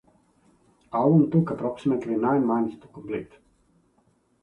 The 0.91 0.97
album 0.97 1.29
took 1.29 1.51
approximately 1.51 2.15
nine 2.15 2.43
months 2.43 2.75
to 2.81 2.87
complete. 2.87 3.29